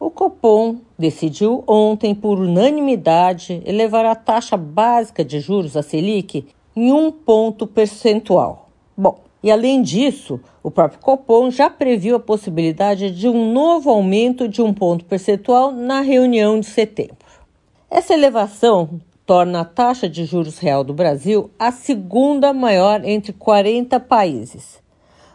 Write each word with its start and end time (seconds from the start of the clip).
o 0.00 0.10
Copom 0.10 0.78
decidiu 0.98 1.62
ontem, 1.66 2.14
por 2.14 2.40
unanimidade, 2.40 3.62
elevar 3.66 4.06
a 4.06 4.14
taxa 4.14 4.56
básica 4.56 5.22
de 5.22 5.38
juros, 5.40 5.76
a 5.76 5.82
Selic, 5.82 6.46
em 6.74 6.90
um 6.90 7.12
ponto 7.12 7.66
percentual. 7.66 8.70
Bom, 8.96 9.20
e 9.42 9.50
além 9.50 9.82
disso, 9.82 10.40
o 10.62 10.70
próprio 10.70 11.00
Copom 11.00 11.50
já 11.50 11.68
previu 11.68 12.16
a 12.16 12.20
possibilidade 12.20 13.10
de 13.10 13.28
um 13.28 13.52
novo 13.52 13.90
aumento 13.90 14.48
de 14.48 14.62
um 14.62 14.72
ponto 14.72 15.04
percentual 15.04 15.70
na 15.70 16.00
reunião 16.00 16.58
de 16.58 16.66
setembro. 16.66 17.18
Essa 17.90 18.14
elevação 18.14 19.00
torna 19.26 19.60
a 19.60 19.64
taxa 19.66 20.08
de 20.08 20.24
juros 20.24 20.58
real 20.58 20.82
do 20.82 20.94
Brasil 20.94 21.50
a 21.58 21.70
segunda 21.70 22.54
maior 22.54 23.04
entre 23.04 23.34
40 23.34 24.00
países. 24.00 24.80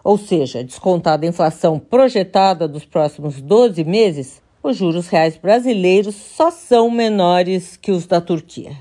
Ou 0.03 0.17
seja, 0.17 0.63
descontada 0.63 1.25
a 1.25 1.29
inflação 1.29 1.77
projetada 1.77 2.67
dos 2.67 2.83
próximos 2.83 3.39
12 3.41 3.83
meses, 3.83 4.41
os 4.65 4.77
juros 4.77 5.07
reais 5.07 5.37
brasileiros 5.37 6.15
só 6.15 6.49
são 6.49 6.89
menores 6.89 7.77
que 7.77 7.91
os 7.91 8.07
da 8.07 8.19
Turquia. 8.19 8.71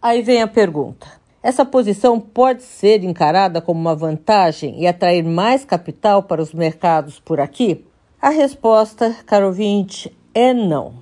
Aí 0.00 0.22
vem 0.22 0.40
a 0.40 0.48
pergunta: 0.48 1.06
essa 1.42 1.64
posição 1.64 2.18
pode 2.18 2.62
ser 2.62 3.04
encarada 3.04 3.60
como 3.60 3.78
uma 3.78 3.94
vantagem 3.94 4.80
e 4.80 4.86
atrair 4.86 5.22
mais 5.22 5.64
capital 5.64 6.22
para 6.22 6.42
os 6.42 6.54
mercados 6.54 7.20
por 7.20 7.40
aqui? 7.40 7.84
A 8.20 8.30
resposta, 8.30 9.14
caro 9.26 9.46
ouvinte, 9.46 10.10
é 10.34 10.54
não. 10.54 10.94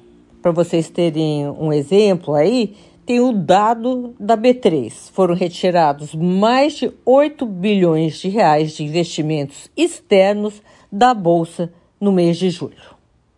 Para 0.42 0.50
vocês 0.50 0.90
terem 0.90 1.48
um 1.48 1.72
exemplo 1.72 2.34
aí, 2.34 2.76
tem 3.06 3.20
o 3.20 3.32
dado 3.32 4.14
da 4.18 4.36
B3. 4.36 5.10
Foram 5.12 5.34
retirados 5.34 6.14
mais 6.14 6.74
de 6.74 6.92
8 7.04 7.46
bilhões 7.46 8.18
de 8.18 8.28
reais 8.28 8.72
de 8.72 8.82
investimentos 8.82 9.70
externos 9.76 10.60
da 10.90 11.14
bolsa 11.14 11.72
no 12.00 12.10
mês 12.10 12.36
de 12.36 12.50
julho. 12.50 12.95